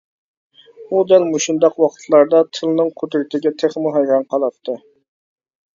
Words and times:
ئۇ 0.95 1.01
دەل 1.11 1.25
مۇشۇنداق 1.33 1.77
ۋاقىتلاردا 1.83 2.41
تىلنىڭ 2.59 2.91
قۇدرىتىگە 3.03 3.53
تېخىمۇ 3.61 3.95
ھەيران 3.99 4.29
قالاتتى. 4.35 4.81